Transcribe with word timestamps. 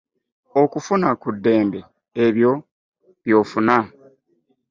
Okufuna 0.61 1.09
ku 1.21 1.29
ddembe 1.35 1.79
ebyo 2.25 2.51
by’ofuna. 3.23 3.77